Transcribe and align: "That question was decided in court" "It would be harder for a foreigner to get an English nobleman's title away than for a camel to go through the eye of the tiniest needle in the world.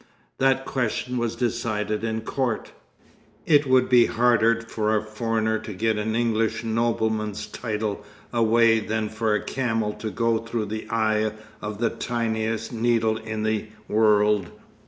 "That 0.39 0.65
question 0.65 1.19
was 1.19 1.35
decided 1.35 2.03
in 2.03 2.21
court" 2.21 2.71
"It 3.45 3.67
would 3.67 3.87
be 3.87 4.07
harder 4.07 4.61
for 4.61 4.95
a 4.97 5.03
foreigner 5.03 5.59
to 5.59 5.73
get 5.73 5.99
an 5.99 6.15
English 6.15 6.63
nobleman's 6.63 7.45
title 7.45 8.03
away 8.33 8.79
than 8.79 9.09
for 9.09 9.35
a 9.35 9.43
camel 9.43 9.93
to 9.93 10.09
go 10.09 10.39
through 10.39 10.65
the 10.65 10.89
eye 10.89 11.33
of 11.61 11.77
the 11.77 11.91
tiniest 11.91 12.73
needle 12.73 13.17
in 13.17 13.43
the 13.43 13.67
world. 13.87 14.49